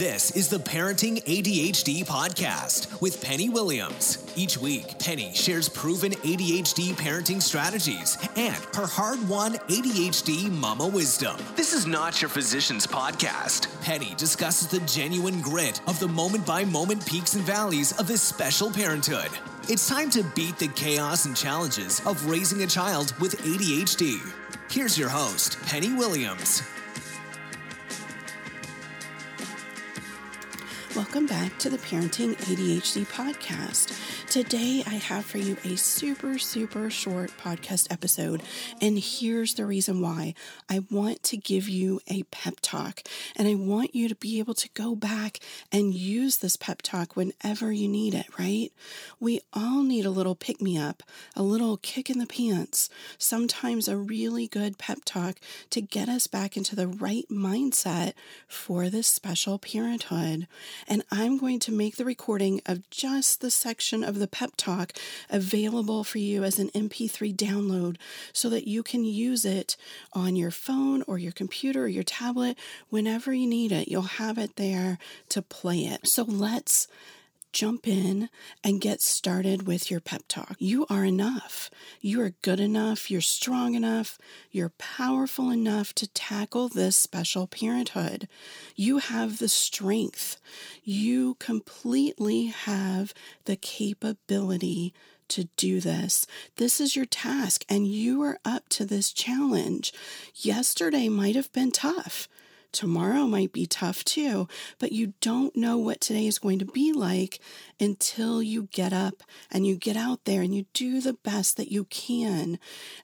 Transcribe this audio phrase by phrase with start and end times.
[0.00, 4.24] This is the Parenting ADHD podcast with Penny Williams.
[4.34, 11.36] Each week, Penny shares proven ADHD parenting strategies and her hard won ADHD mama wisdom.
[11.54, 13.68] This is not your physician's podcast.
[13.82, 18.22] Penny discusses the genuine grit of the moment by moment peaks and valleys of this
[18.22, 19.28] special parenthood.
[19.68, 24.18] It's time to beat the chaos and challenges of raising a child with ADHD.
[24.70, 26.62] Here's your host, Penny Williams.
[31.10, 33.98] Welcome back to the Parenting ADHD podcast.
[34.30, 38.44] Today, I have for you a super, super short podcast episode.
[38.80, 40.34] And here's the reason why
[40.68, 43.02] I want to give you a pep talk,
[43.34, 45.40] and I want you to be able to go back
[45.72, 48.70] and use this pep talk whenever you need it, right?
[49.18, 51.02] We all need a little pick me up,
[51.34, 55.40] a little kick in the pants, sometimes a really good pep talk
[55.70, 58.12] to get us back into the right mindset
[58.46, 60.46] for this special parenthood
[60.86, 64.92] and I'm going to make the recording of just the section of the pep talk
[65.28, 67.96] available for you as an MP3 download
[68.32, 69.76] so that you can use it
[70.12, 73.88] on your phone or your computer or your tablet whenever you need it.
[73.88, 74.98] You'll have it there
[75.30, 76.06] to play it.
[76.08, 76.88] So let's
[77.52, 78.28] jump in
[78.62, 80.56] and get started with your pep talk.
[80.58, 81.70] You are enough.
[82.00, 83.10] You are good enough.
[83.10, 84.18] You're strong enough.
[84.50, 88.28] You're powerful enough to tackle this special parenthood.
[88.76, 90.36] You have the strength.
[90.84, 94.94] You completely have the capability
[95.28, 96.26] to do this.
[96.56, 99.92] This is your task, and you are up to this challenge.
[100.34, 102.28] Yesterday might have been tough.
[102.72, 104.46] Tomorrow might be tough too,
[104.78, 107.40] but you don't know what today is going to be like
[107.80, 111.72] until you get up and you get out there and you do the best that
[111.72, 112.58] you can.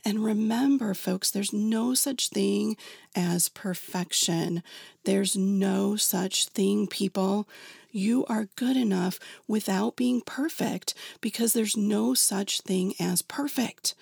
[0.04, 2.76] And remember, folks, there's no such thing
[3.14, 4.62] as perfection.
[5.04, 7.48] There's no such thing, people
[7.96, 13.94] you are good enough without being perfect because there's no such thing as perfect.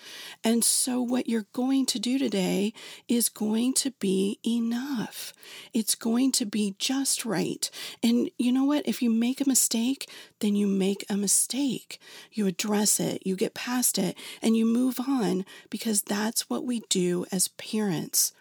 [0.43, 2.73] And so, what you're going to do today
[3.09, 5.33] is going to be enough.
[5.73, 7.71] It's going to be just right.
[8.03, 8.87] And you know what?
[8.87, 12.01] If you make a mistake, then you make a mistake.
[12.33, 16.81] You address it, you get past it, and you move on because that's what we
[16.89, 18.33] do as parents.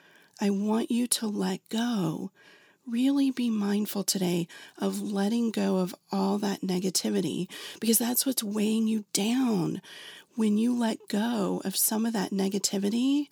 [0.42, 2.32] I want you to let go
[2.88, 7.50] really be mindful today of letting go of all that negativity
[7.80, 9.82] because that's what's weighing you down.
[10.36, 13.28] When you let go of some of that negativity,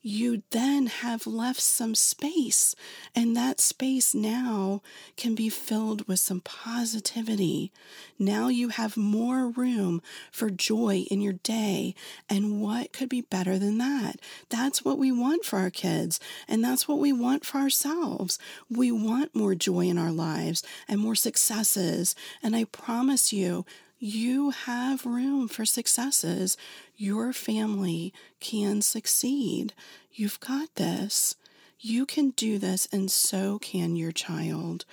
[0.00, 2.74] you then have left some space.
[3.14, 4.82] And that space now
[5.16, 7.72] can be filled with some positivity.
[8.18, 10.00] Now you have more room
[10.30, 11.94] for joy in your day.
[12.28, 14.20] And what could be better than that?
[14.48, 16.20] That's what we want for our kids.
[16.46, 18.38] And that's what we want for ourselves.
[18.70, 22.14] We want more joy in our lives and more successes.
[22.42, 23.66] And I promise you,
[23.98, 26.56] you have room for successes.
[26.96, 29.74] Your family can succeed.
[30.12, 31.36] You've got this.
[31.80, 34.84] You can do this, and so can your child.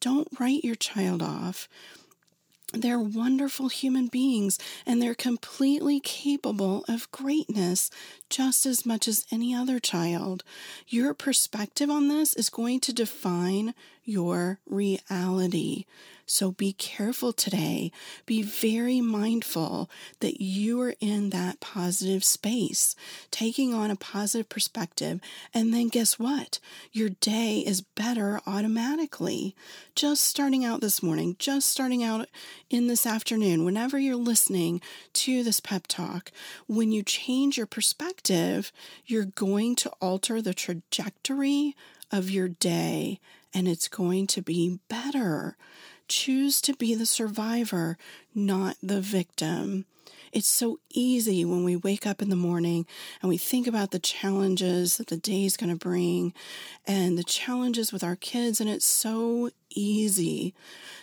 [0.00, 1.68] Don't write your child off.
[2.74, 7.88] They're wonderful human beings and they're completely capable of greatness
[8.28, 10.42] just as much as any other child.
[10.88, 15.84] Your perspective on this is going to define your reality.
[16.26, 17.92] So be careful today.
[18.24, 22.96] Be very mindful that you are in that positive space,
[23.30, 25.20] taking on a positive perspective.
[25.52, 26.60] And then guess what?
[26.92, 29.54] Your day is better automatically.
[29.94, 32.28] Just starting out this morning, just starting out
[32.70, 34.80] in this afternoon, whenever you're listening
[35.14, 36.32] to this pep talk,
[36.66, 38.72] when you change your perspective,
[39.04, 41.76] you're going to alter the trajectory
[42.10, 43.20] of your day
[43.54, 45.56] and it's going to be better.
[46.08, 47.96] Choose to be the survivor,
[48.34, 49.86] not the victim.
[50.32, 52.86] It's so easy when we wake up in the morning
[53.22, 56.32] and we think about the challenges that the day is going to bring
[56.86, 60.54] and the challenges with our kids, and it's so easy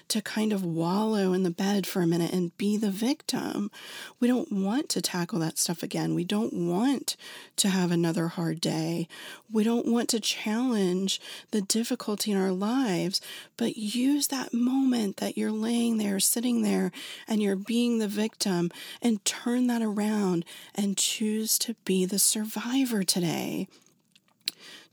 [0.08, 3.72] to kind of wallow in the bed for a minute and be the victim.
[4.20, 6.16] We don't want to tackle that stuff again.
[6.16, 7.16] We don't want
[7.58, 9.08] to have another hard day.
[9.52, 11.22] We don't want to challenge
[11.52, 13.22] the difficulty in our lives,
[13.56, 16.92] but use that moment that you're laying there, sitting there,
[17.28, 18.70] and you're being the victim
[19.02, 20.46] and turn that around
[20.76, 23.68] and choose to be the survivor today.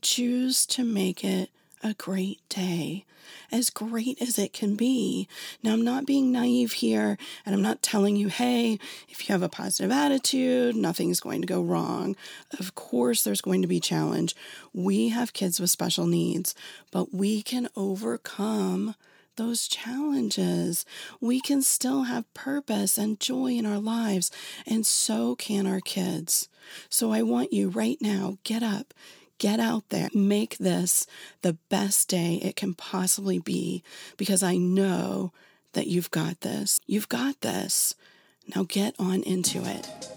[0.01, 1.49] Choose to make it
[1.83, 3.05] a great day,
[3.51, 5.27] as great as it can be.
[5.63, 9.43] Now, I'm not being naive here, and I'm not telling you, hey, if you have
[9.43, 12.15] a positive attitude, nothing's going to go wrong.
[12.59, 14.35] Of course, there's going to be challenge.
[14.73, 16.53] We have kids with special needs,
[16.91, 18.95] but we can overcome
[19.39, 20.85] those challenges.
[21.19, 24.29] We can still have purpose and joy in our lives,
[24.67, 26.49] and so can our kids.
[26.89, 28.93] So I want you right now, get up,
[29.39, 31.07] get out there, make this
[31.41, 33.81] the best day it can possibly be
[34.17, 35.31] because I know
[35.73, 36.79] that you've got this.
[36.85, 37.95] You've got this.
[38.55, 40.08] Now get on into it.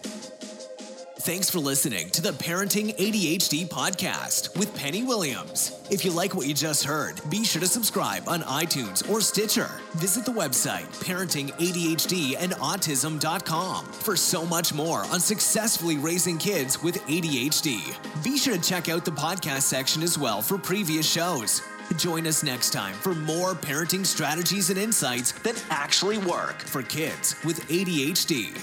[1.22, 5.80] Thanks for listening to the Parenting ADHD podcast with Penny Williams.
[5.88, 9.70] If you like what you just heard, be sure to subscribe on iTunes or Stitcher.
[9.92, 18.24] Visit the website parentingadhdandautism.com for so much more on successfully raising kids with ADHD.
[18.24, 21.62] Be sure to check out the podcast section as well for previous shows.
[21.98, 27.36] Join us next time for more parenting strategies and insights that actually work for kids
[27.44, 28.60] with ADHD.